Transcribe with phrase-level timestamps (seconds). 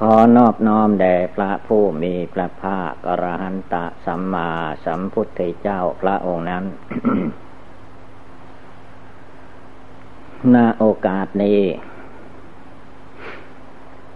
[0.00, 4.50] ขอนอบน้อมแด่พระผู้มีพระภาคอรหันตะสัมมา
[4.84, 6.64] สัมพุทธเจ้าพระองค์นั้น
[10.54, 11.60] ณโอกาสนี้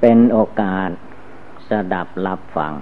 [0.01, 0.91] เป็นโอกาส
[1.69, 2.73] สดับรับฟัง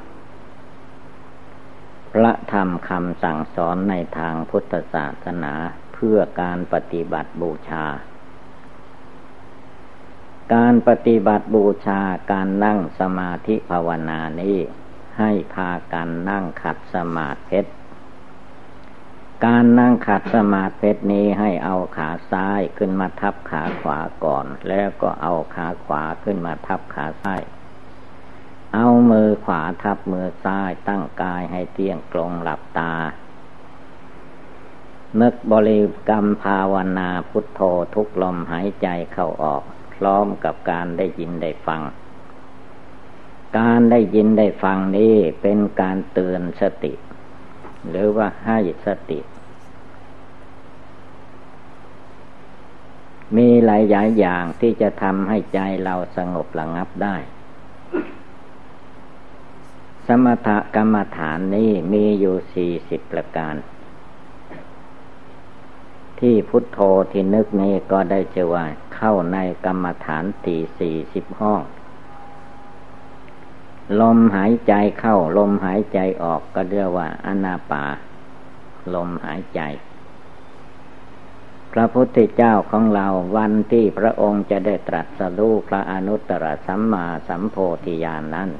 [2.12, 5.54] พระธรรมคำสั่งสอนในทางพุทธศาสนา
[5.94, 7.86] เพื่อการปฏิบัติบูชา
[10.52, 14.58] การปฏิบัติบูชาการนั่งสมาธิภาวนานี้
[15.18, 17.60] ให้พากันนั่งขัดสมาธิ
[19.46, 27.42] การนั่งขัดสมาธินี้ให้เอาขาซ้ายขึ้นมาทับขาขวาก่อน แล้วก็เอาขาขวาขึ้นมาทับขาซ้าย
[28.74, 32.94] เอามือขวาทับมือซ้ายตั้งกายให้เตียงตรงหลับตา
[35.20, 37.60] นึกบริกรรมภาวนาพุทโธ
[37.94, 39.64] ทุกลมหายใจเข้าออก
[39.98, 41.82] พร้อมกับการได้ยินได้ฟัง
[43.58, 46.92] การได้ยินได้ฟังนี้เป็นการเตือนสติ
[47.88, 49.20] หรือว่าให้สติ
[53.36, 57.16] มีหลายหลายอย่างที่จะทำให้ใจเราสงบระงับได้
[60.06, 63.54] สมถกรรมฐานนี้มีอยู่สี่สิบประการ
[66.20, 66.78] ที่พุทโธ
[67.10, 71.60] ที่นึกนี้ก็ได้เจะว่า เข้าในกรรมฐานตีสี่สิบห้อง
[74.00, 77.84] ลมหายใจเข้า ลมหายใจออกก็เรียกว่าอนาปา
[78.94, 79.60] ลมหายใจ
[81.72, 83.06] พระพุทธเจ้าของเรา
[83.36, 88.50] วันที่พระองค์จะได้ตรัสรู้พระอนุตตรสัมมาสัมโพธิญาณนนั้น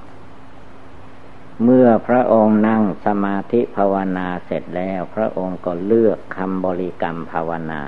[1.63, 7.81] เมื่อพระองค์นั่งสมาธิภาวนาเสร็จแล้ว พระองค์ก็เลือกคำบริกรรมภาวนา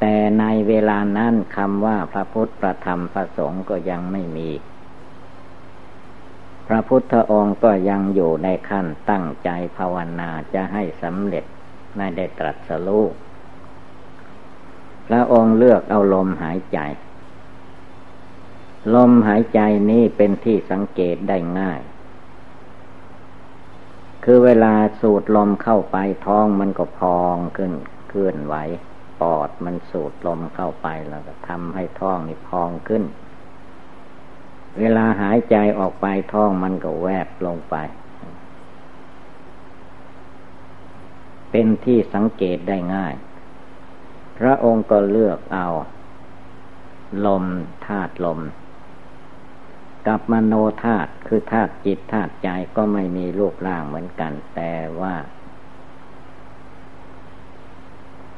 [0.00, 4.50] แต่ในเวลานั้นคำว่าพระพุทธประธรรมประสงค์ก็ยังไม่มี
[6.68, 11.44] พระพุทธองค์ก็ยังอยู่ในขั้นตั้งใจภาวนาจะให้สำเร็จ
[11.96, 13.04] ในได้ตรัสรู้
[15.06, 16.78] พระองค์เลือกเอาลมหายใจ
[18.94, 21.80] ลมหายใจนี้เป็นที่สังเกตได้ง่าย
[24.24, 25.96] คือเวลาสูดลมเข้าไป
[26.26, 27.72] ท้องมันก็พองขึ้น
[28.08, 28.54] เคลื่อนไหว
[29.20, 33.04] ปอดมันสูดลมเข้าไปแล้วก็ทำให้ท้องนี่พองขึ้น
[34.78, 37.76] เวลาหายใจออกไปท้องมันก็แวบลงไป
[41.50, 43.14] เป็นที่สังเกตได้ง่าย
[44.38, 45.66] พระองค์ก็เลือกเอา
[47.26, 47.44] ลม
[47.86, 48.40] ธาตุลม
[50.06, 50.54] กับมโน
[50.84, 55.14] ธาตุคือธาตุจิตธาตุใจก็ไม่มีรูปร่างเหมือนกัน แต่ว่า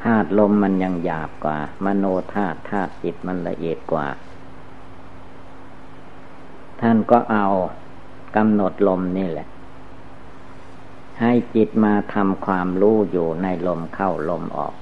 [0.03, 2.05] ธาตุลมมันยังหยาบกว่า มโน
[2.35, 4.07] ธาตุธาตุจิตมันละเอียดกว่า
[6.81, 7.47] ท่านก็เอา
[8.37, 9.49] กำหนดลมนี่แหละ
[11.21, 14.75] ให้จิตมาทำความรู้อยู่ในลมเข้าลมออก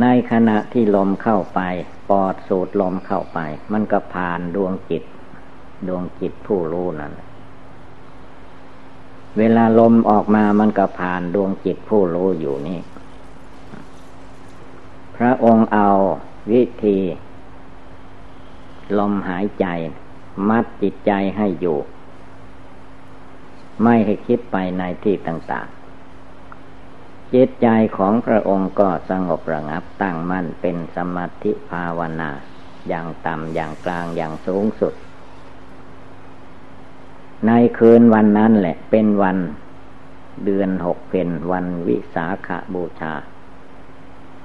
[0.00, 1.60] ในขณะที่ลมเข้าไป
[2.10, 3.38] ปอดสูดลมเข้าไป
[3.72, 5.02] มันก็ผ่านดวงจิต
[5.88, 7.12] ดวงจิตผู้รู้นั่น
[9.38, 12.80] เวลาลมออกมามันก็ผ่านดวงจิตผู้รู้อยู่นี่
[15.16, 15.88] พระองค์เอา
[16.52, 16.98] วิธี
[18.98, 19.66] ลมหายใจ
[20.48, 21.78] มัดจิตใจให้อยู่
[23.82, 32.30] ไม่ให้คิดไปในที่ต่างๆ จิตใจของพระองค์ก็สงบระงับตั้งมั่นเป็นสมาธิภาวนา
[32.88, 34.94] อย่างต่ำอย่างกลางอย่างสูงสุด
[37.46, 39.38] ในคืนวันนั้นแหละ เป็นวัน
[40.44, 43.14] เดือนหกเป็นวันวิสาขาบูชา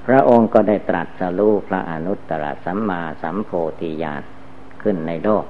[0.06, 4.24] พระองค์ก็ได้ตรัสรู้พระอนุตตรสัมมาสัมโพธิญาณ
[4.82, 5.46] ขึ้นในโลก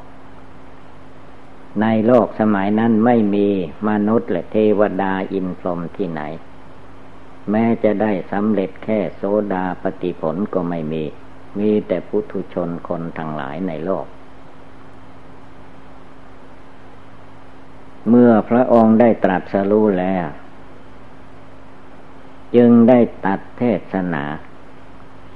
[1.81, 3.47] ในโลกสมัยนั้นไม่มี
[3.89, 6.21] มนุษย์และเทวดาอินพรหมที่ไหน
[7.51, 9.23] แม้จะได้สำเร็จแค่โซ
[9.53, 11.03] ดาปฏิผลก็ไม่มี
[11.59, 14.05] มีแต่พุทุชนคนทั้งหลายในโลก
[18.09, 20.27] เมื่อพระองค์ได้ตรัสรู้แล้ว
[22.55, 24.25] จึงได้ตัดเทศนา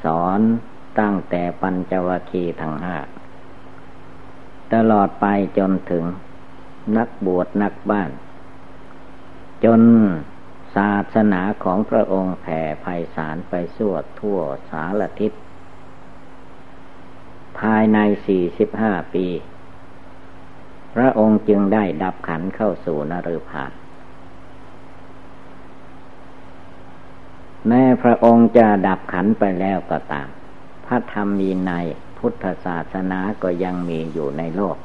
[0.03, 0.39] สอน
[1.00, 2.97] ตั้งแต่ปัญจวัคคีย์ทั้งห้า
[4.73, 5.25] ตลอดไป
[5.57, 6.03] จนถึง
[6.97, 8.12] นักบวชนักบ้าน
[9.63, 9.81] จน
[10.75, 12.85] ศาสนาของพระองค์แผ่ไพ
[13.15, 14.39] ศาลไปสวทั่ว
[14.69, 15.31] สารทิศ
[17.59, 19.25] ภายในสี่สิบห้าปี
[20.95, 23.71] พระองค์จึงได้ดับขันเข้าสู่นรพาน
[27.67, 30.29] แม้พระองค์จะดับขันไปแล้วก็ตาม
[30.85, 31.71] พระธรรมมีใน
[32.17, 34.77] พุทธศาสนาก็ยังมีอยู่ในโลก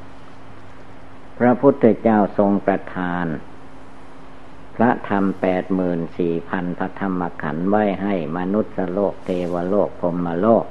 [1.38, 3.26] พระพุทธเจ้าทรงประทาน
[4.76, 10.64] พระธรรมแปดหมื่นสี่พันพระธรรมขันธ์ไว้ให้มนุษย์โลกเทวโลกพรมโลก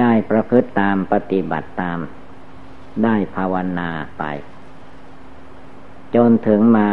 [0.00, 1.98] ได้ประพฤติตามปฏิบัติตาม
[3.04, 4.24] ได้ภาวนาไป
[6.14, 6.88] จนถึงมา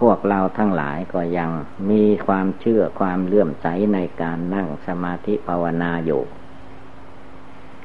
[0.00, 1.50] พวกเราทั้งหลายก็ยัง
[1.90, 6.22] มีความเชื่อความเลื่อมใสในการนั่งสมาธิภาวนาอยู่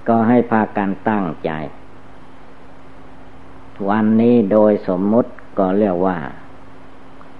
[0.07, 1.51] ก็ให้พากันตั้งใจ
[3.89, 6.17] วันนี้โดยสมมุติก็เรียกว่า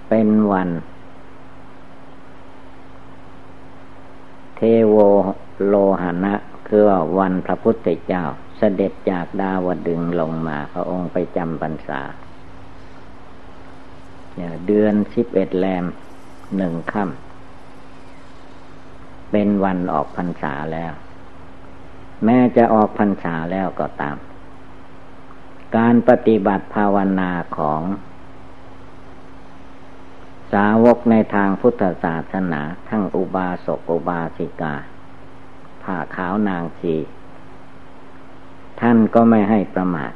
[0.08, 0.68] เป็นวัน
[4.56, 4.96] เทโว
[5.66, 6.34] โลหณะ
[6.66, 8.24] คือว่าวันพระพุทธเจ้า
[8.58, 12.00] เสด็จจากดาวดึงลงมา พระองค์ไปจำพรรษา
[14.66, 15.84] เดือนสิบเอ็ดแรม
[16.56, 20.92] หนึ่งค่ำเป็นวันออกพรรษาแล้ว
[22.24, 24.16] แม้จะออกพรรษาแล้วก็ตาม
[25.76, 27.82] การปฏิบัติภาวนาของ
[30.52, 34.74] สาวกในทางพุทธศาสนา ทั้งอุบาสกอุบาสิกา
[35.82, 36.94] ผ้าขาวนางสี
[38.80, 40.12] ท่านก็ไม่ให้ประมาท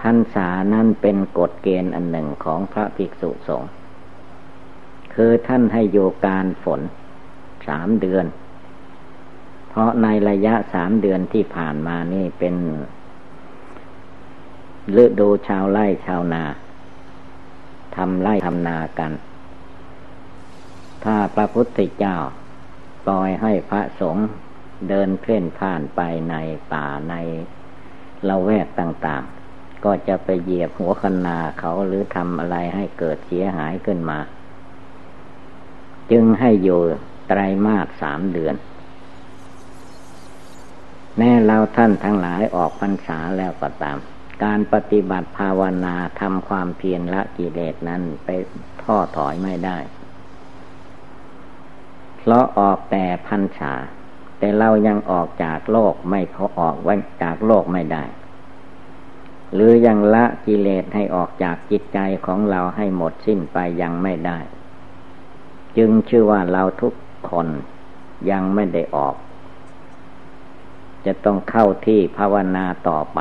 [0.00, 3.70] พรรษานั้นเป็นกฎเกณฑ์อันหนึ่งของพระภิกษุสงฆ์
[5.14, 6.80] คือท่านให้โยการฝน
[7.68, 8.26] สามเดือน
[9.68, 12.54] เพราะในระยะสามเดือนที่ผ่านมานี่เป็น
[15.02, 16.44] ฤดูชาวไร่ชาวนา
[17.96, 19.12] ทำไร่ทำนากัน
[21.04, 22.16] ถ้าพระพุทธเจ้า
[23.06, 24.26] ปล่อยให้พระสงฆ์
[24.88, 26.00] เดินเพ่นผ่านไป
[26.30, 26.34] ใน
[26.72, 27.14] ป่าใน
[28.28, 34.18] ละแวกต่างๆ ก็จะไปเหยียบหัวคันนาเขาหรือทำอะไรให้เกิดเสียหายขึ้นมา
[36.10, 36.80] จึงให้อยู่
[37.28, 38.54] ไตรมาสสามเดือน
[41.18, 43.98] แน่เราท่านทั้งหลายออกพรรษาแล้วก็ตาม
[44.44, 48.28] การปฏิบัติภาวนาทำความเพียรละกิเลสนั้นไป
[48.82, 49.78] ท่อถอยไม่ได้
[52.18, 53.72] เพราะออกแต่พรรษา
[54.38, 58.04] แต่เรายังออกจากโลกไม่พอออกไว้จากโลกไม่ได้
[59.54, 64.38] หรือยังละกิเลสให้ออกจากจิตใจของเราให้หมดสิ้นไปยังไม่ได้
[65.76, 66.94] จึงชื่อว่าเราทุก
[67.30, 67.48] คน
[68.30, 69.16] ยังไม่ได้ออก
[71.06, 73.20] จะต้องเข้าที่ภาวนาต่อไป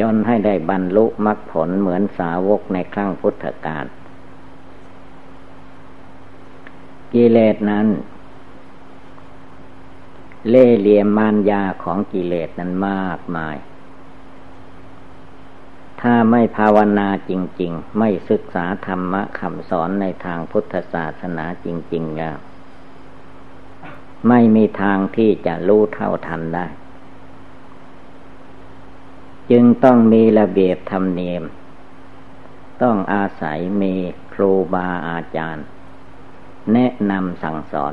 [0.00, 3.86] จนให้ได้บรรลุมรรคผลเหมือนสาวกในครั้งพุทธกาล
[7.12, 7.86] กิเลสนั้น
[10.48, 13.56] เล่เหลี่ยมมารยาของกิเลสนั้นมากมาย
[16.00, 22.36] ถ้าไม่ภาวนาจริง ๆ ไม่ศึกษาธรรมะคำสอนในทางพุทธศาสนาจริงๆแล้ว
[24.28, 26.66] ไม่มีทางที่จะรู้เท่าทันได้
[29.50, 31.44] จึงต้องมีระเบียบธรรมเนียม
[32.82, 33.94] ต้องอาศัยมี
[34.32, 35.64] ครูบาอาจารย์
[36.72, 37.86] แนะนำสั่งสอ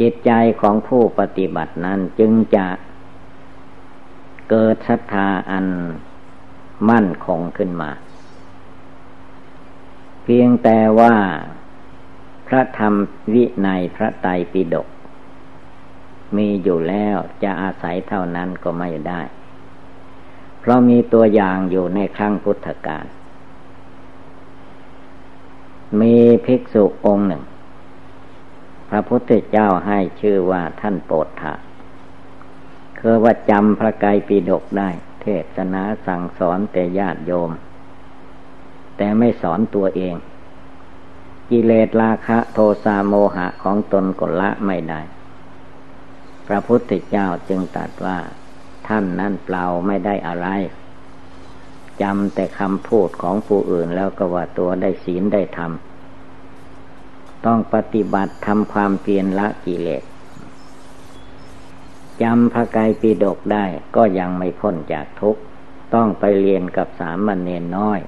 [0.00, 2.66] จิตใจของผู้ปฏิบัตินั้นจึงจะ
[4.50, 5.66] เกิดศรัทธาอัน
[6.90, 7.90] มั่นคงขึ้นมา
[10.22, 11.14] เพียงแต่ว่า
[12.46, 12.94] พระธรรม
[13.34, 14.88] วิในพระไตรปิฎก
[16.36, 19.20] มีอยู่แล้วจะอาศัยเท่านั้นก็ไม่ได้
[20.60, 23.06] เพราะมีตัวอย่างอยู่ในครั้งพุทธกาล
[26.00, 27.42] มีภิกษุองค์หนึ่ง
[28.90, 31.54] พระพุทธเจ้าให้ชื่อว่าท่านโปรดถะ
[33.00, 34.90] คือว่าจำพระไกรปิฎกได้
[35.22, 35.26] เท
[35.56, 37.50] ศนาสั่งสอนแต่ญาติโยม
[38.96, 40.16] แต่ไม่สอนตัวเอง
[41.50, 45.00] กิเลสราคะโทสะโมหะของตนก็ละไม่ได้
[46.46, 48.18] พระพุทธเจ้าจึงตรัสว่า
[48.88, 50.48] ท่านนั่นเปล่าไม่ได้อะไร
[52.02, 55.72] จำแต่คำพูดของผู้อื่นแล้วก็ว่าตัวได้ศีลได้ธรรม
[57.44, 60.04] ต้องปฏิบัติทำความเพียรละกิเลส
[62.22, 63.64] จำพระไกรปิฎกได้
[63.96, 65.40] ก็ยังไม่พ้นจากทุกข์
[65.94, 68.00] ต้องไปเรียนกับสามเณรน้อย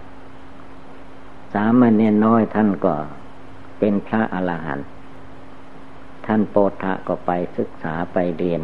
[1.55, 2.95] สามเณรน้อยท่านก็
[3.79, 4.87] เป็นพระอรหันต์
[6.27, 8.61] ท่านโปธะก็ไปศึกษาไปเรียน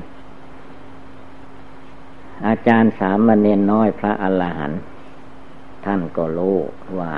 [2.46, 4.80] อาจารย์สามเณรน้อยพระอรหันต์
[5.84, 6.58] ท่านก็รู้
[6.98, 7.12] ว่า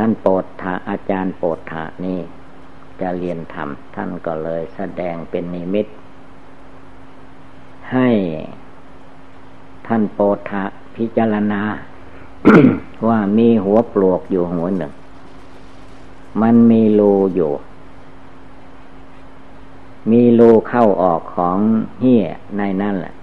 [0.00, 2.20] ท่านโปรดถาอาจารย์โปรดถานี่
[3.00, 5.86] จะเรียนธรรมท่านก็เลยแสดงเป็นนิมิต
[7.92, 8.08] ให้
[9.86, 10.64] ท่านโปรดถา
[10.96, 11.62] พิจารณา
[13.08, 14.92] ว่ามีหัวปลวกอยู่หัวหนึ่ง
[16.42, 17.52] มันมีรูอยู่
[20.10, 21.58] มีรูเข้าออกของ
[22.00, 22.24] เหี้ย
[22.56, 23.14] ในนั่นแหละ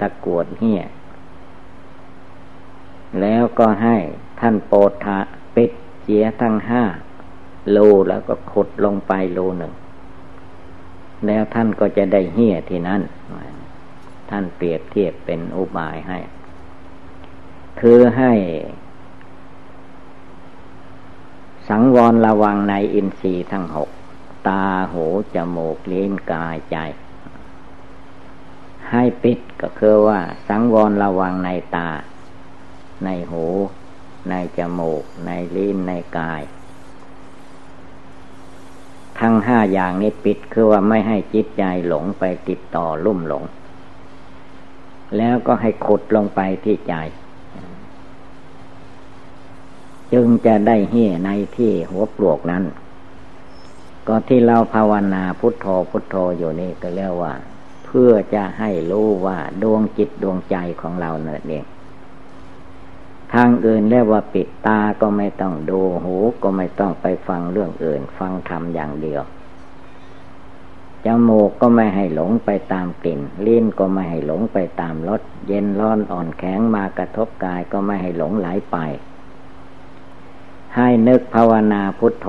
[0.00, 0.80] ตะกวดเหี้ย
[3.20, 3.96] แล้วก็ให้
[4.40, 5.18] ท่านโปรดทะ
[5.56, 5.70] ปิด
[6.06, 6.82] เสียทั้งห้า
[7.70, 9.72] โลแล้วก็ขุดลงไปโลหนึ่ง
[11.26, 13.02] แล้วท่านก็จะได้เหี้ยที่นั่น
[14.30, 16.18] ท่านเปรียบเทียบเป็นอุบายให้
[17.80, 18.32] คือให้
[21.68, 23.90] สังวรระวังในอินทรีย์ทั้งหก
[24.48, 26.76] ตาหูจมูกลิ้นกายใจ
[28.90, 31.88] ให้ปิดก็คือว่า สังวรระวังในตา
[33.04, 33.44] ในหู
[34.30, 36.42] ในจมูก ในลิ้น ในกาย
[39.20, 43.44] ทั้งห้าอย่างนี้ปิดคือว่าไม่ให้จิตใจหลงไปติดต่อลุ่มหลง
[45.16, 46.94] แล้วก็ให้ขุดลงไปที่ใจ
[50.12, 52.64] จึงจะได้เหี้ยในที่หัวปลวกนั้น
[54.08, 57.34] ก็ที่เราภาวนาพุทโธพุทโธอยู่นี่ก็เรียกว่า
[57.84, 61.64] เพื่อจะให้รู้ว่าดวงจิตดวงใจของเราเนี่ยเอง
[63.34, 69.22] ทางอื่นเรียกว่าปิดตาก็ไม่ต้องดูหูก็ไม่ต้องไปฟังเรื่องอื่น ฟังธรรมอย่างเดียว
[71.04, 78.76] จมูกก็ไม่ให้หลงไปตามกลิ่น ลิ้นก็ไม่ให้หลงไปตามรสเย็นร้อนอ่อนแข็งมากระทบกายก็ไม่ให้หลงไหลไป
[80.76, 82.28] ให้นึกภาวนาพุทโธ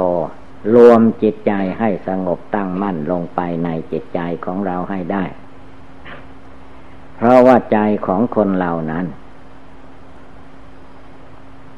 [0.76, 5.24] รวมจิตใจให้สงบตั้งมั่นลงไปในจิตใจของเราให้ได้
[7.16, 9.06] เพราะว่าใจของคนเหล่านั้น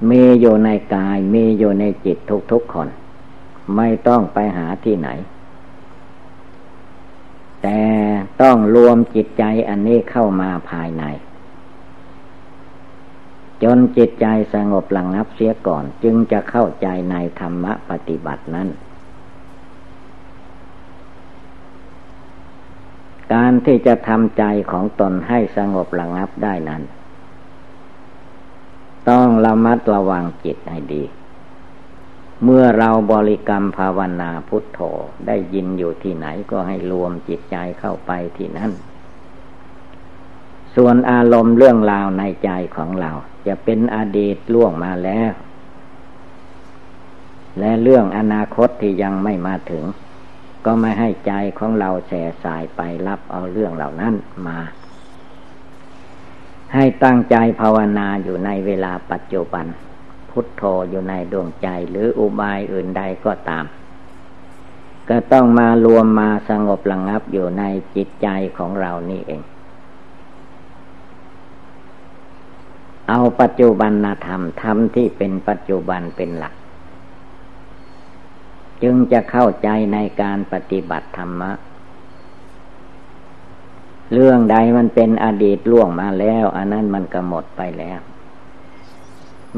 [0.10, 2.18] มีอยู่ในกาย มีอยู่ในจิต
[2.52, 2.88] ทุกๆคน
[3.76, 5.10] ไม่ต้องไปหาที่ไหน
[7.64, 7.82] แต่
[8.42, 11.04] ต้องรวมจิตใจอันนี้เข้ามาภายใน
[13.64, 18.70] จนจิตใจสงบหลังนับเสียก่อน จึงจะเข้าใจในธรรมะปฏิบัตินั้น
[23.34, 26.82] การที่จะทำใจของตนให้สงบหลังนับได้นั้น
[29.10, 31.04] ต้องระมัดระวังจิตให้ดี
[32.44, 34.80] เมื่อเราบริกรรมภาวนาพุทโธ
[35.28, 38.72] ได้ยินอยู่ที่ไหนก็ให้รวมจิตใจเข้าไปที่นั่น
[40.76, 43.12] ส่วนอารมณ์เรื่องราวในใจของเรา
[43.48, 45.32] จะเป็นอดีตล่วงมาแล้ว
[47.60, 49.84] และเรื่องอนาคตที่ยังไม่มาถึง
[50.66, 54.14] ก็ไม่ให้ใจของเราแส่สายไปรับเอาเรื่องเหล่านั้น
[54.48, 54.58] มา
[56.74, 59.66] ให้ตั้งใจภาวนาอยู่ในเวลาปัจจุบัน
[60.30, 63.66] พุทโธอยู่ในดวงใจหรืออุบายอื่นใดก็ตาม
[65.10, 67.64] ก็ต้องมารวมมาสงบระงับอยู่ใน
[67.96, 69.42] จิตใจของเรานี่เอง
[73.10, 73.92] เอาปัจจุบัน
[74.26, 76.54] ธรรมธรรมที่เป็นปัจจุบันเป็นหลัก
[78.84, 81.52] จึงจะเข้าใจในการปฏิบัติธรรมะ
[84.14, 88.00] เรื่องใดมันเป็นอดีตล่วงมาแล้ว อันนั้นมันก็หมดไปแล้ว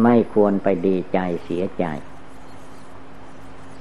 [0.03, 1.86] ไม่ควรไปดีใจเสียใจ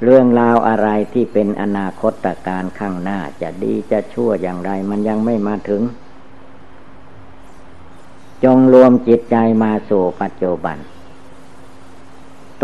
[0.02, 5.82] เรื่องราวอะไรที่เป็นอนาคตการข้างหน้าจะดีจะชั่วอย่างไร มันยังไม่มาถึง
[8.44, 10.78] จงรวมจิตใจมาสู่ปัจจุบัน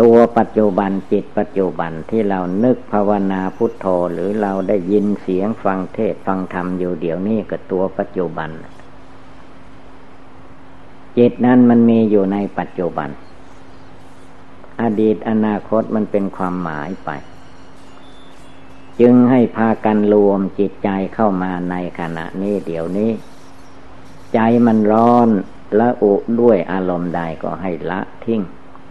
[0.01, 8.49] ตัวปัจจุบันจิตปัจจุบันที่เรานึกภาวนาพุทโธหรือเราได้ยินเสียงฟังเทศฟังธรรมอยู่เดี๋ยวนี้กับตัวปัจจุบัน
[11.17, 13.09] จิตนั้นมันมีอยู่ในปัจจุบัน
[14.81, 17.09] อดีตอนาคตมันเป็นความหมายไป
[19.01, 23.11] จึงให้พากันรวมจิตใจเข้ามาในขณะนี้เดี๋ยวนี้
[24.33, 25.29] ใจมันร้อน
[25.79, 28.41] ละอุด้วยอารมณ์ใดก็ให้ละทิ้ง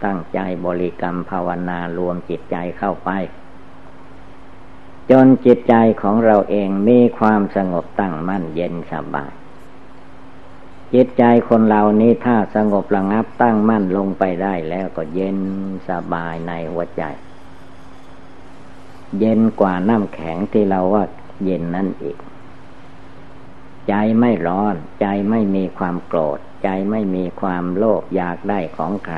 [0.03, 3.09] ตั้งใจบริกรรมภาวนารวมจิตใจเข้าไป
[5.11, 9.31] จนจิตใจของเราเองมีความสงบตั้งมั่นเย็นสบาย
[10.93, 15.39] จิตใจคนเรานี้ถ้าสงบระงับตั้งมั่นลงไปได้แล้วก็เย็น
[15.89, 17.03] สบายในหัวใจ
[19.19, 21.03] เย็นกว่าน้ำแข็งที่เราว่า
[21.43, 22.17] เย็นนั่นอีก
[23.89, 29.17] ใจไม่ร้อน ใจไม่มีความโกรธ ใจไม่มีความโลภอยากได้ของใคร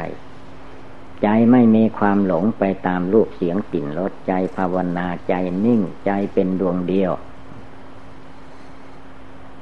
[1.24, 5.34] ใจไม่มีความหลงไปตามรูปเสียงกลิ่นรสใจภาวนาใจ
[5.66, 7.12] นิ่งใจเป็นดวงเดียว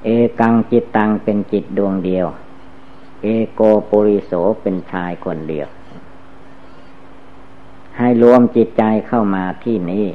[0.03, 0.07] เอ
[0.39, 2.27] กังจิตตังเป็นจิตดวงเดียว
[3.21, 4.31] เอโกปุริโส
[4.61, 5.67] เป็นชายคนเดียว
[7.97, 10.05] ให้รวมจิตใจเข้ามาที่นี้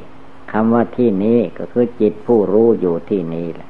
[0.51, 3.69] คำว่าที่นี้ก็คือจิตผู้รู้อยู่ที่นี้แหละ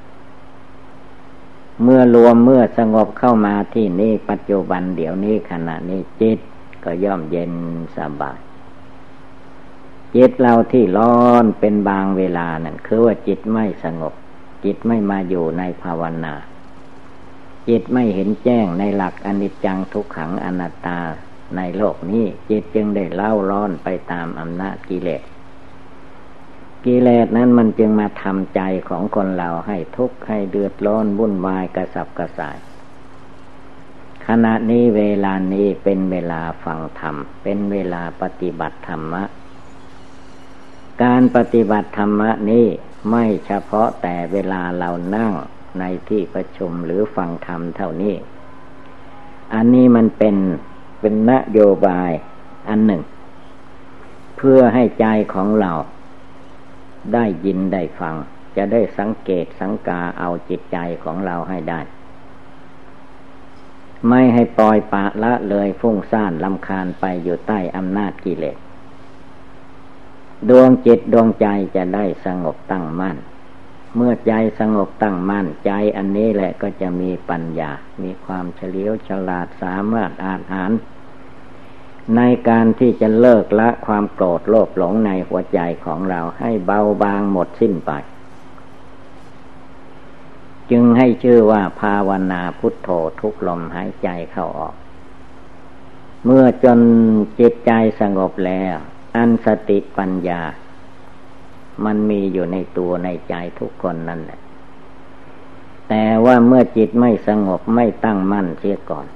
[1.83, 6.39] เมื่อรวมเมื่อสงบเข้ามาที่นี้ปัจจุบันเดี๋ยวนี้ขณะนี้จิต
[6.85, 7.53] ก็ย่อมเย็น
[7.97, 8.39] สบาย
[10.15, 14.13] จิตเราที่ร้อนเป็นบางเวลานั่นคือว่าจิตไม่สงบ
[14.65, 16.33] จิตไม่มาอยู่ในภาวนา
[17.69, 20.99] จิตไม่เห็นแจ้งในหลักอนิจจังทุกขังอนัตตา
[21.57, 25.23] ในโลกนี้ จิตจึงได้เล่าร้อนไปตามอำนาจกิเลส
[26.85, 32.57] กิเลสนั้นมันจึงมาทำใจของคนเราให้ทุกข์ให้เดือดร้อนวุ่นวายกระสับกระส่าย
[34.33, 39.23] ขณะนี้เวลานี้เป็นเวลาฟังธรรม เป็นเวลาปฏิบัติธรรมะ
[41.03, 42.65] การปฏิบัติธรรมะนี้
[43.11, 45.31] ไม่เฉพาะแต่เวลาเรานั่ง
[45.79, 48.15] ในที่ประชุมหรือฟังธรรมเท่านี้
[49.53, 50.35] อันนี้มันเป็น
[50.99, 52.11] เป็นนโยบาย
[52.69, 53.03] อันหนึ่ง
[54.37, 55.71] เพื่อให้ใจของเรา
[57.13, 58.15] ได้ยินได้ฟัง
[58.55, 61.81] จะได้สังเกตสังกาเอาจิตใจของเราให้ได้
[64.09, 68.57] ไม่ให้ปล่อยปะละเลยฟุ้งซ่านลำคาญไปอยู่ใต้อำนาจกิเลส
[70.49, 73.17] ดวงจิตดวงใจจะได้สงบตั้งมั่น
[73.95, 77.71] เมื่อใจสงบตั้งมั่นใจอันนี้แหละก็จะมีปัญญา
[78.03, 80.71] มีความเฉลียวฉลาดสามารถอ่านอ่าน
[82.15, 87.91] ในการที่จะเลิกละความโกรธโลภหลงในหัวใจของเราให้เบาบางหมดสิ้นไป
[90.71, 92.89] จึงให้ชื่อว่าภาวนาพุทโธ
[93.21, 94.75] ทุกลมหายใจเข้าออก
[96.25, 96.79] เมื่อจน
[97.39, 98.75] จิตใจสงบแล้ว
[99.15, 100.41] อันสติปัญญา
[101.85, 104.39] มันมีอยู่ในตัวในใจทุกคนนั่นแหละ
[105.89, 109.07] แต่ว่าเมื่อจิตไม่สงบไม่ตั้งมั่นเสียก่อน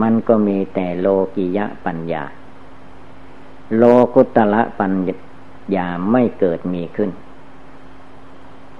[0.00, 2.24] มันก็มีแต่โลกิยะปัญญา
[3.76, 3.82] โล
[4.14, 4.92] กุตละปัญ
[5.76, 7.10] ญาไม่เกิดมีขึ้น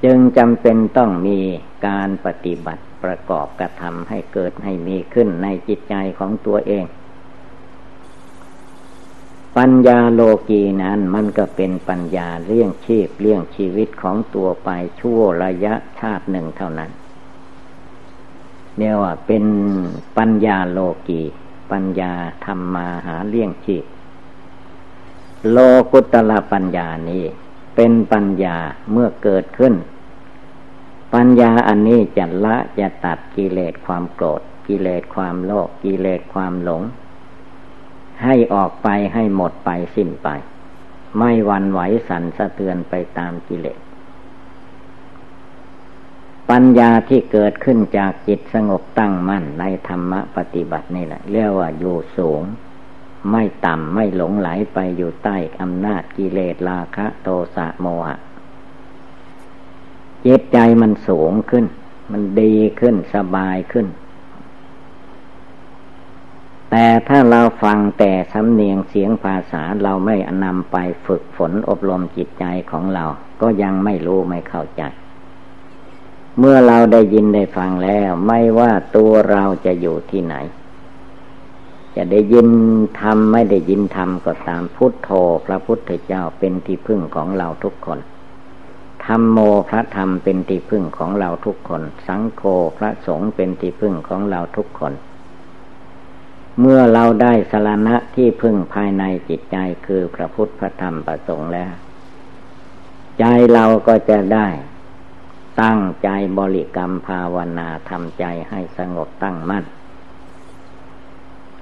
[0.05, 1.39] จึงจำเป็นต้องมี
[1.87, 6.85] การปฏิบัติประกอบกระทำให้เกิดให้มีขึ้นในจิตใจของตัวเอง
[9.57, 14.69] ปัญญาโลกีนั้นมันก็เป็นปัญญาเลี้ยงชีพเลี้ยงชีวิตของตัวไป
[15.01, 16.91] ชั่วระยะชาติหนึ่งเท่านั้น
[18.77, 19.45] เรียกว่าเป็น
[20.19, 21.23] ปัญญาโลกี
[21.73, 22.13] ปัญญา
[22.45, 23.85] ธรรมมาหาเลี้ยงชีพ
[25.51, 25.59] โล
[25.93, 27.25] กุตละปัญญานี้
[27.81, 28.59] เป็นปัญญา
[28.93, 29.75] เมื่อเกิดขึ้น
[31.15, 36.83] ปัญญาอันนี้จะละจะตัดกิเลสความโกรธ กิเลสความโลภกิเลสความหลง
[38.25, 40.29] ให้ออกไปให้หมดไปสิ้นไป
[41.19, 43.81] ไม่วันไหวสันสะเทือนไปตามกิเลส
[46.51, 52.43] ปัญญาที่เกิดขึ้นจากจิตสงบตั้งมั่นในธรรมปฏิบัตินี่แหละเรียกว่าอยู่สูง
[53.31, 58.17] ไม่ต่ำไม่หลงไหลไปอยู่ใต้อำนาจกิเลสราคะ โทสะโมหะ
[60.27, 61.65] จิตใจมันสูงขึ้น
[62.13, 63.87] มันดีขึ้นสบายขึ้น
[66.71, 70.77] แต่ถ้าเราฟังแต่สำเนียงเสียงภาษาเราไม่นำไป
[71.07, 73.05] ฝึกฝนอบรมจิตใจของเรา
[73.43, 74.83] ก็ยังไม่รู้ไม่เข้าใจ
[76.39, 80.35] เมื่อเราได้ยินได้ฟังแล้ว ไม่ว่าตัวเราจะอยู่ที่ไหน
[82.01, 82.49] จะได้ยิน
[83.01, 85.11] ธรรมไม่ได้ยินธรรมก็ตามพุทโธ
[85.47, 87.99] พระพุทธเจ้าเป็นที่พึ่งของเราทุกคน
[89.05, 92.43] ธรรมโมพระธรรมเป็นที่พึ่งของเราทุกคน สังโฆ
[92.79, 94.93] พระสงฆ์เป็นที่พึ่งของเราทุกคน
[96.61, 99.57] เมื่อเราได้สารณะที่พึ่งภายในจิตใจ
[99.87, 101.73] คือพระพุทธพระธรรมพระสงฆ์แล้ว
[103.19, 104.47] ใจเราก็จะได้
[105.63, 106.09] ตั้งใจ
[106.39, 109.65] บริกรรมภาวนาทำใจให้สงบตั้งมั่น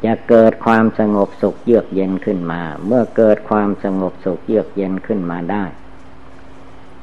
[0.05, 5.65] จะเกิดความสงบสุขเยือกเย็นขึ้นมา เมื่อเกิดความสงบสุขเยือกเย็นขึ้นมาได้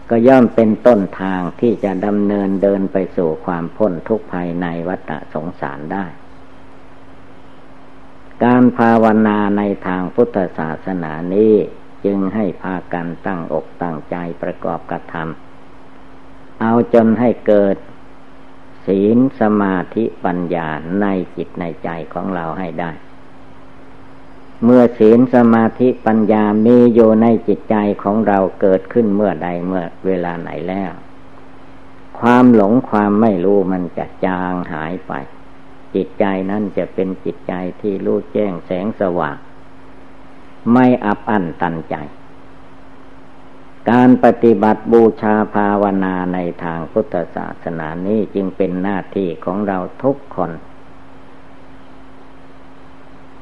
[0.09, 6.05] ก็ย่อมเป็นต้นทางที่จะดำเนินเดินไปสู่ความพ้นทุกข์ภายในวัฏสงสารได้
[8.43, 11.53] การภาวนาในทางพุทธศาสนานี้
[12.05, 17.75] จึงให้พากันตั้งอกตั้งใจประกอบกระทำเอาจนให้เกิด
[18.87, 20.67] ศีลสมาธิปัญญา
[21.01, 21.05] ใน
[21.37, 22.91] จิตในใจของเราให้ได้
[24.63, 30.91] เมื่อศีลสมาธิปัญญามีอยู่ในจิตใจของเราเกิดขึ้นเมื่อใดเมื่อเวลาไหนแล้ว
[32.19, 35.13] ความหลงความไม่รู้มันจะจางหายไป
[35.95, 39.37] จิตใจนั้นจะเป็นจิตใจที่รู้แจ้งแสงสว่าง
[40.71, 41.95] ไม่อับอั้นตันใจ
[43.91, 50.51] การปฏิบัติบูชาภาวนาในทางพุทธศาสนานี้จึงเป็นหน้าที่ของเราทุกคน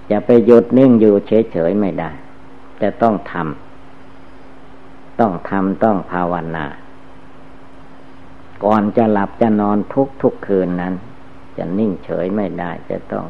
[0.10, 2.12] จะไปหยุดนิ่งอยู่เฉยๆไม่ได้
[2.82, 6.66] จะต้องทำต้องทำต้องภาวนา
[8.64, 10.94] ก่อนจะหลับจะนอนทุกทุกคืนนั้น
[11.58, 13.26] จะนิ่งเฉยไม่ได้ จะต้อง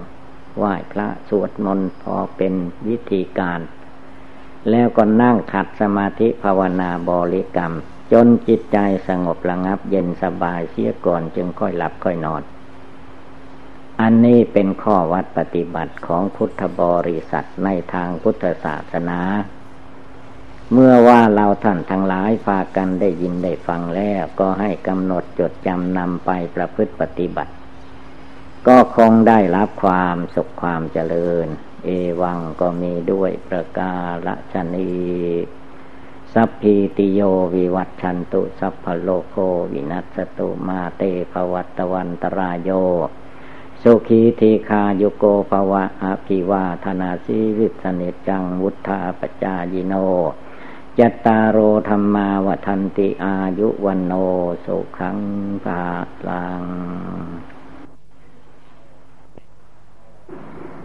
[0.58, 2.54] ไหว้พระสวดมนต์พอเป็น
[2.88, 3.60] วิธีการ
[4.70, 7.74] แล้วก็นั่งขัดสมาธิภาวนาบริกรรม
[8.12, 12.42] จนจิตใจสงบระงับเย็นสบายเสียก่อนจึงค่อยหลับค่อยนอน
[14.02, 19.20] อันนี้เป็นข้อวัดปฏิบัติของพุทธบริษัทในทางพุทธศาสนา
[20.74, 27.52] เมื่อว่าเราท่านทั้งหลายพากันได้ยินได้ฟังแล้วก็ให้กำหนดจดจำนำไปประพฤติปฏิบัติ
[28.68, 31.48] ก็คงได้รับความสุขความเจริญ
[31.86, 31.90] เอ
[32.22, 33.94] วังก็มีด้วยประกา
[34.54, 34.90] ศนี
[36.34, 37.22] สัพพีติโย
[37.56, 39.36] วิวัตชันตุสัพพโลโค
[39.72, 42.70] วินัสตุมาเตภวัตวันตรายโย
[43.82, 49.94] สุขีทีคาโยโกภวะอภิวาธนาสีวิสเนจังวุธาปจายิโน
[51.00, 51.58] จัตตารโอ
[51.90, 54.14] ธรรมาวันติอายุวันโน
[54.66, 55.18] สุขัง
[55.64, 55.84] ภา
[56.28, 56.64] ลัง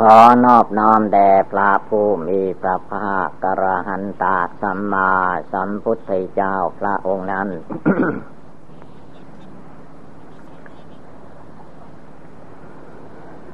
[0.00, 5.12] ขอนอบน้อมแด่พระผู้มีพระภาคกระหันตาสัมมา
[5.52, 7.48] สัมพุทธเจ้าพระองค์นั้น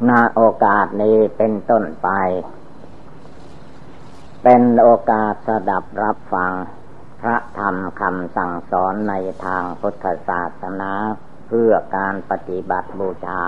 [0.09, 2.09] ณโอกาสนี้เป็นต้นไป
[4.43, 6.53] เป็นโอกาสสดับรับฟัง
[7.21, 10.93] พระธรรมคำสั่งสอนในทางพุทธศาสนา
[11.49, 13.43] เพื่อการปฏิบัติบูชา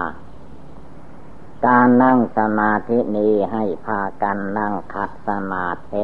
[1.66, 6.02] การนั่งสมาธินี้ให้พากันนั่งขัดสมาธิ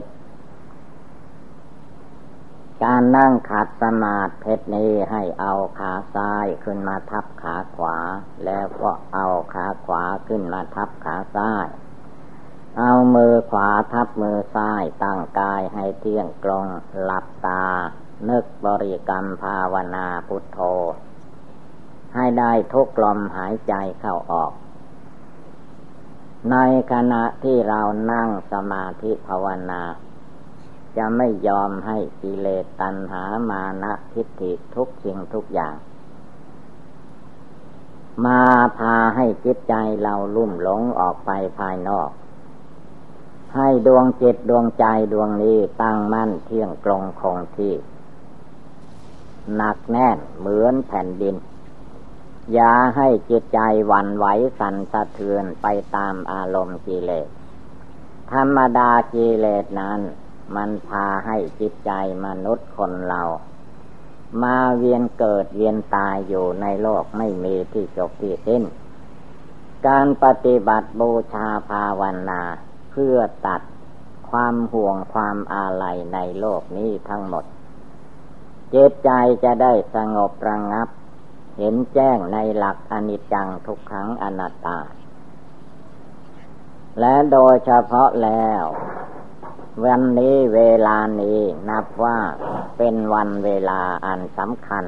[2.85, 7.96] การนั่งขัดสมาธินี้ให้เอาขาซ้ายขึ้นมาทับขาขวา
[8.44, 11.66] แล้วก็เอาขาขวาขึ้นมาทับขาซ้าย
[12.79, 16.66] เอามือขวาทับมือซ้ายตั้งกายให้เที่ยงตรง
[17.03, 17.64] หลับตา
[18.29, 20.61] นึกบริกรรมภาวนาพุทโธ
[22.14, 24.53] ให้ได้ทุกลมหายใจเข้าออก
[26.48, 26.57] ใน
[26.92, 29.83] ขณะที่เรานั่งสมาธิภาวนา
[30.96, 35.74] จะไม่ยอมให้กิเลสตัณหามานะทิฏฐิทุกสิ่งทุกอย่าง
[38.26, 38.42] มา
[38.79, 42.11] พาให้จิตใจเราลุ่มหลงออกไปภายนอก
[43.57, 47.74] ให้ดวงจิตดวงใจดวงนี้ตั้งมั่นเที่ยงตรงคงที่
[49.57, 51.35] หนักแน่นเหมือนแผ่นดิน
[52.52, 54.26] อย่าให้จิตใจหวั่นไหว
[54.58, 57.28] สั่นสะเทือนไปตามอารมณ์กิเลส
[58.32, 60.00] ธรรมดากิเลสนั้น
[60.56, 61.90] มันพาให้จิตใจ
[62.26, 63.22] มนุษย์คนเรา
[64.42, 68.62] มาเวียนเกิดเวียนตายอยู่ในโลกไม่มีที่จบที่สิ้น
[69.86, 72.42] การปฏิบัติบูชาภาวนา
[72.90, 73.62] เพื่อตัด
[74.30, 77.44] ความห่วงความอาลัยในโลกนี้ทั้งหมด
[78.70, 79.10] เจตใจ
[79.44, 80.88] จะได้สงบระงงับ
[81.58, 84.78] เห็นแจ้งในหลักอนิจจังทุกขังอนัตตา
[87.00, 88.62] และโดยเฉพาะแล้ว
[89.84, 92.18] วันนี้เวลานี้นับว่า
[92.78, 94.84] เป็นวันเวลาอันสำคัญ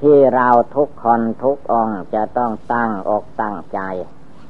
[0.00, 3.80] ที่เราทุกคนทุกองจะต้องตั้งอกตั้งใจ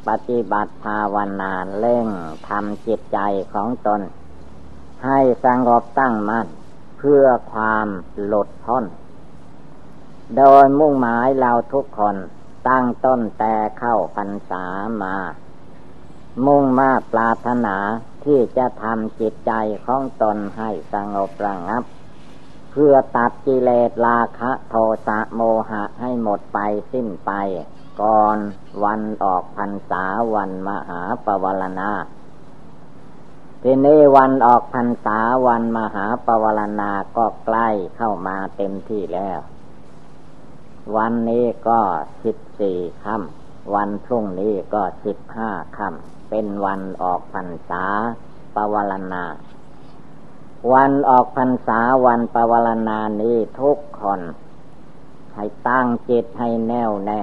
[0.08, 2.08] ปฏิบัติภาวนาเล่ง
[2.48, 3.18] ทำจิตใจ
[3.52, 4.00] ของตน
[5.04, 6.46] ให้สงบตั้งมั่น
[6.98, 7.86] เพื่อความ
[8.24, 8.84] หลุดพ้น
[10.36, 12.16] โดยมุ่งหมายเราทุกคน
[12.68, 14.64] ตั้งต้นแต่เข้าพรรษา
[15.02, 15.16] มา
[16.46, 17.76] มุ่งมาปรารถนา
[18.24, 19.52] ที่จะทำจิตใจ
[19.86, 21.82] ของตนให้สงบระงับ
[22.72, 24.74] เพื่อตัดกิเลสราคะโท
[25.06, 26.58] สะโมหะให้หมดไป
[26.92, 27.32] สิ้นไป
[28.02, 28.38] ก่อน
[28.84, 31.90] วันออกพรรษาวันมหาปวารณา
[33.62, 39.38] ทีนี้วันออกพรรษาวันมหาปวารณาก็ใกล้เข้ามาเต็มที่แล้ว
[40.96, 41.80] วันนี้ก็
[42.24, 47.84] สิบสี่ค่ำวันพรุ่งนี้ก็สิบห้าค่ำเป็นวันออกพรรษา
[48.54, 49.24] ปวารณา
[50.72, 54.20] วันออกพรรษาวันปวารณานี้ทุกคน
[55.34, 57.20] ให้ตั้งจิตให้แน่วแน่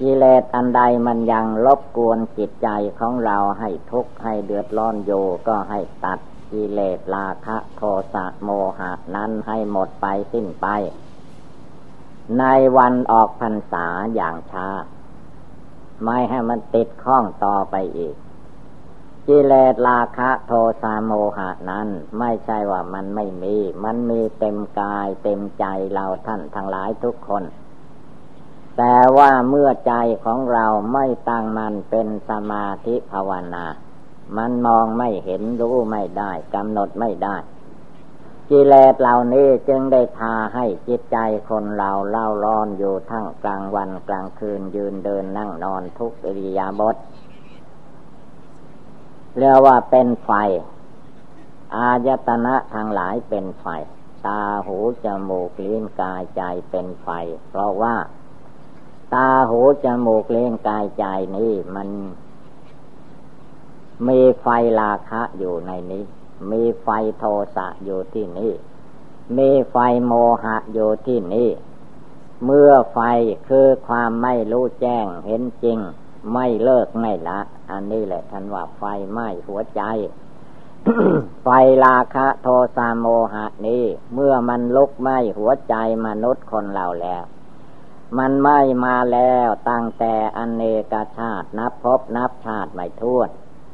[0.00, 5.12] กิเลสอันใดมันยังรบกวนจิตใจของเราให้ทุกข์ให้เดือดร้อนโย
[5.48, 6.18] ก็ให้ตัด
[6.52, 7.82] กิเลสราคะโท
[8.14, 10.66] สะโมหะนั้นให้หมดไปสิ้นไป
[12.38, 12.44] ใน
[12.76, 14.68] วันออกพรรษาอย่างช้า
[16.04, 18.14] ไม่ให้มันติดข้องต่อไปอีก
[19.28, 27.44] กิเลสราคะโทสะโมหะนั้น ไม่ใช่ว่ามันไม่มี มันมีเต็มกายเต็มใจเราท่านทั้งหลายทุกคน
[28.76, 33.64] แต่ว่าเมื่อใจของเราไม่ตั้งมันเป็นสมาธิภาวนา
[34.36, 37.36] มันมองไม่เห็นรู้ไม่ได้กำหนดไม่ได้
[38.50, 41.16] กิเลสเหล่านี้จึงได้พาให้จิตใจ
[41.48, 46.96] คนเราเล่าร้อนอยู่ทั้งกลางวันกลางคืนยืนเดินนั่งนอนทุกอิริยาบถ
[49.38, 50.30] เรียกว่าเป็นไฟ
[51.74, 53.66] อายตนะทางหลายเป็นไฟ
[54.26, 57.08] ตาหูจมูกลิ้นกายใจเป็นไฟ
[57.48, 57.94] เพราะว่า
[59.14, 61.04] ตาหูจมูกเลี้ยงกายใจ
[61.36, 61.88] นี้มัน
[64.08, 64.46] มีไฟ
[64.80, 66.04] ราคะอยู่ในนี้
[66.50, 67.24] มีไฟโท
[67.56, 68.52] สะอยู่ที่นี่
[69.38, 70.12] มีไฟโม
[70.44, 71.50] หะอยู่ที่นี่
[72.44, 72.98] เมื่อไฟ
[73.48, 75.78] คือความไม่รู้แจ้งเห็นจริง
[76.32, 79.82] ไม่เลิกไม่ละ อันนี้แหละท่านว่าไฟไหม้หัวใจ
[81.42, 81.48] ไฟ
[81.84, 85.74] ราคะโทสะโมหะนี้ เมื่อมันลุกไหม้หัวใจ
[86.06, 87.24] มนุษย์คนเราแล้ว
[88.18, 93.30] มันไม่มาแล้วตั้งแต่อเนกชาตินับพบนับชาติไม่ท้วน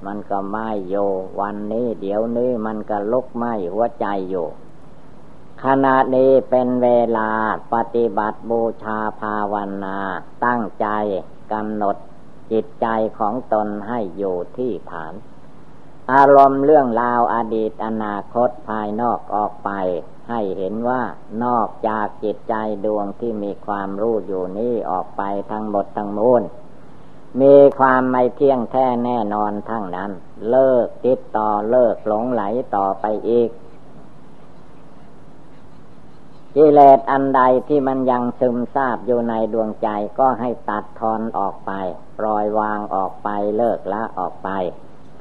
[0.06, 0.94] มันก็ไม่โย
[1.40, 4.48] วันนี้เดี๋ยวนี้มันก็ลุกไหมหัวใจอยู่
[5.64, 7.30] ขณะนี้เป็นเวลา
[7.74, 9.98] ปฏิบัติบูชาภาวนา
[10.44, 10.86] ตั้งใจ
[11.52, 11.96] กำหนด
[12.52, 12.86] จิตใจ
[13.18, 15.14] ของตนให้อยู่ที่ฐาน
[16.12, 19.70] อารมณ์เรื่องราวอดีตอนาคตภายนอกออกไป
[20.30, 21.02] ให้เห็นว่า
[21.44, 26.42] นอกจากจิตใจดวงที่มีความรู้อยู่นี้ออกไปทั้งหมดทั้งมวล
[27.40, 30.10] มีความไม่เที่ยงแท้แน่นอนทั้งนั้น
[30.50, 32.42] เลิกติดต่อเลิกหลงไหล
[32.76, 33.50] ต่อไปอีก
[36.56, 39.88] กิเลสอันใดที่มันยังซึมซาบอยู่ในดวงใจ
[40.18, 41.72] ก็ให้ตัดทอนออกไป
[42.18, 44.48] ปล่อยวางออกไปเลิกละออกไป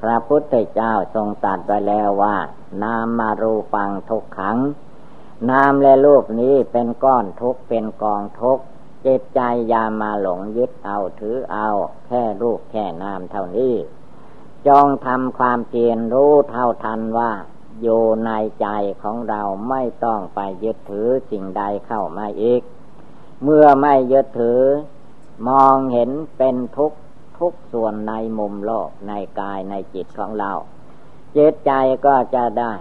[0.01, 2.37] พระพุทธเจ้าทรงตัดไว้แล้วว่า
[2.83, 4.57] นามารูปังทุกขัง
[5.49, 8.59] นามและรูปนี้เป็นก้อนทุกเป็นกองทุก
[9.05, 11.69] จิตใจอย่ามาหลงยึดเอาถือเอา
[12.05, 13.75] แค่รูปแค่นามเท่านี้
[14.67, 17.31] จองทำความเพียรรู้เท่าทันว่า
[17.81, 18.31] อยู่ใน
[18.61, 18.67] ใจ
[19.01, 22.61] ของเราไม่ต้องไปยึดถือสิ่งใดเข้ามาอีก
[23.43, 24.61] เมื่อไม่ยึดถือ
[25.49, 26.91] มองเห็นเป็นทุก
[27.39, 30.51] ทุกส่วนในมุมโลกในกายในจิตของเรา
[31.37, 31.71] จิตใจ
[32.05, 32.73] ก็จะได้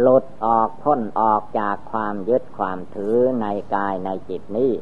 [0.00, 4.72] หลุดออกพ้นออกจากความยึดความถือในกายในจิตนี้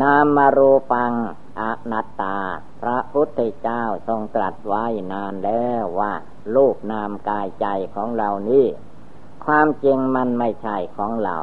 [0.00, 1.12] นามารูปัง
[1.60, 2.38] อนัตตา
[2.80, 6.12] พระพุทธเจ้าทรงตรัสไว้นานแล้วว่า
[6.54, 8.66] รูปนามกายใจของเรานี้
[9.44, 11.36] ความจริงมันไม่ใช่ของเรา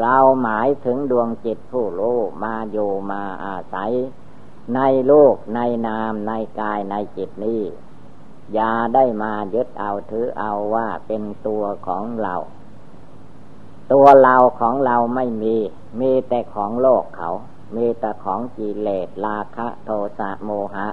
[0.00, 3.92] เราหมายถึงดวงจิตผู้รู้มาอยู่มาอาศัย
[4.74, 7.62] ในโลกในนามในกายในจิตนี้
[8.54, 12.34] อย่าได้มายึดเอาถือเอาว่าเป็นตัวของเรา
[13.92, 15.56] ตัวเราของเราไม่มี
[16.00, 17.30] มีแต่ของโลกเขา
[17.76, 20.88] มีแต่ของกิเลสราคะโทสะโมหะ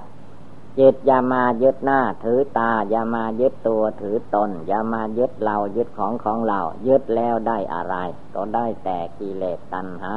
[0.78, 7.96] จิตอย่ามายึดหน้าถือตา อย่ามายึดตัวถือตน อย่ามายึดเรายึดของของเรา ยึดแล้วได้อะไร
[8.34, 10.14] ก็ได้แต่กิเลสตัณหา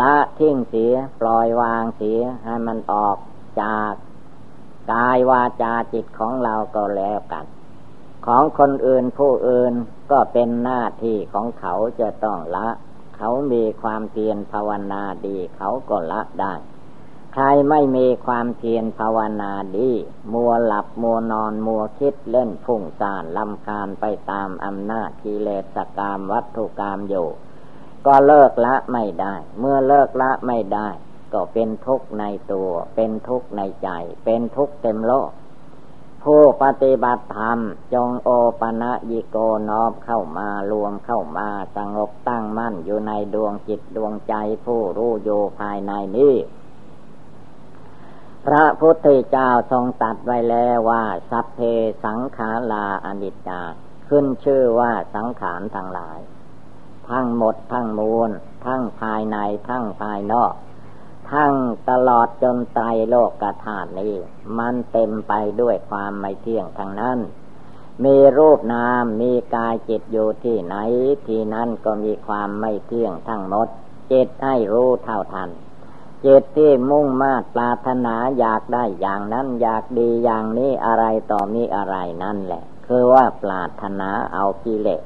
[0.00, 3.16] ละทิ้งเสียปล่อยวางเสียให้มันออก
[3.62, 3.92] จาก
[4.92, 7.44] กายวาจาจิตของเราก็แล้วกัน
[8.26, 9.72] ของคนอื่นผู้อื่น
[10.10, 12.68] ก็เป็นหน้าที่ของเขาจะต้องละ
[13.24, 16.54] เขามีความเพียรภาวนาดีเขาก็ละได้
[17.32, 19.90] ใครไม่มีความเพียรภาวนาดี
[20.32, 27.28] มัวหลับมัวนอนมัวคิดเล่นฟุ้งซ่านลำคาญไปตามอำนาจกิเลสกรรมวัตถุกรรมอยู่
[28.06, 30.88] ก็เลิกละไม่ได้ เมื่อเลิกละไม่ได้
[31.32, 33.88] ก็เป็นทุกข์ในตัว เป็นทุกข์ในใจ
[34.24, 35.30] เป็นทุกข์เต็มโลก
[36.24, 37.58] ผู้ปฏิบัติธรรม
[37.94, 38.30] จงโอ
[38.60, 39.36] ปะนะยิโก
[39.70, 46.34] นอบเข้ามารวมเข้ามาสงบตั้งมั่นอยู่ในดวงจิตดวงใจผู้รู้อยู่ภายในนี้
[48.46, 51.60] พระพุทธเจ้าทรงตัดไว้แล้วว่าสัพเพ
[52.04, 53.62] สังขาราอนิจจา
[54.08, 56.18] ขึ้นชื่อว่าสังขารทั้งหลาย
[57.10, 58.30] ทั้งหมดทั้งมวล
[58.66, 60.52] ทั้งภายในทั้งภายนอก
[61.32, 61.54] ทั้ง
[61.90, 64.14] ตลอดจนไตรโลกกธาตุนี้
[64.58, 67.18] มันเต็มไปด้วยความไม่เที่ยงทั้งนั้น
[68.04, 70.76] มีรูปนามมีกายจิตอยู่ที่ไหน
[71.26, 73.68] ที่นั้นก็มีความไม่เที่ยงทั้งหมด
[74.12, 75.50] จิตให้รู้เท่าทัน
[76.26, 85.02] จิตที่มุ่งมาตปรารถนาอยากได้อย่างนั้นอยากดีอย่างนี้อะไรต่อมีอะไรนั่นแหละ คือว่าปรารถนาเอากิเลส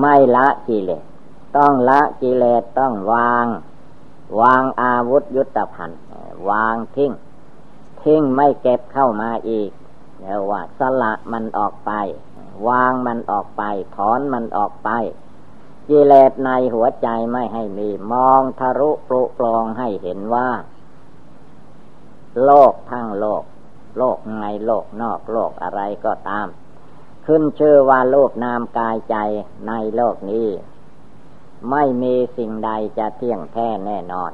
[0.00, 1.04] ไม่ละกิเลส
[1.56, 3.46] ต้องละกิเลสต้องวาง
[4.40, 6.00] วางอาวุธยุทธภัณฑ์
[6.50, 7.12] วางทิ้ง
[8.02, 9.70] ทิ้งไม่เก็บเข้ามาอีก
[10.20, 11.92] เรียกว่าสละมันออกไป
[12.68, 13.62] วางมันออกไป
[13.96, 14.90] ถอนมันออกไป
[15.88, 20.48] กิเลสในหัวใจไม่ให้มีมองทะลุปลุกลองให้เห็นว่า
[22.44, 23.42] โลกทั้งโลก
[23.98, 26.46] โลกในโลกนอกโลกอะไรก็ตาม
[27.26, 29.16] ขึ้นชื่อว่าโลกนามกายใจ
[29.68, 30.48] ในโลกนี้
[31.70, 34.32] ไม่มีสิ่งใดจะเที่ยงแท้แน่นอน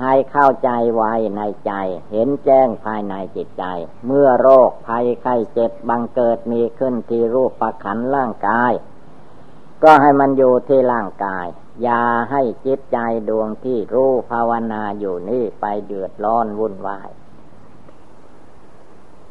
[0.00, 1.72] ให้เข้าใจไว้ในใจ
[2.10, 3.64] เห็นแจ้งภายในจิตใจ
[4.06, 8.72] เมื่อโรคภัยไข้เจ็บบังเกิดมีขึ้นที่รูปประขันร่างกาย
[9.82, 11.46] ก็ให้มันอยู่ที่ร่างกาย
[11.82, 17.08] อย่าให้จิตใจดวงที่รู้ภาวนาอยู่นี่ไปเดือดร้อนวุ่นวาย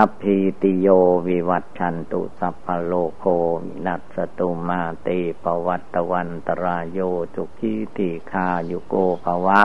[0.00, 0.88] สัพพีติโย
[1.28, 3.24] วิวัตชันตุสัพพโลโค
[3.64, 5.08] มินัสตุมาเต
[5.42, 6.98] ปวัตวันตรายโย
[7.34, 9.60] จุกีติคายุโกภวะ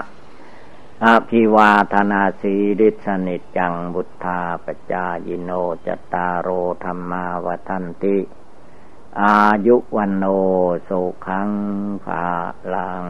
[1.05, 5.51] อภิวาธนาสีดิสนิจังบุทธาปจายโน
[5.85, 6.49] จตารโร
[6.83, 8.17] ธรรมาวทันติ
[9.21, 10.25] อายุวันโน
[10.87, 11.51] สุขัง
[12.05, 12.25] ภา
[12.73, 13.05] ลัง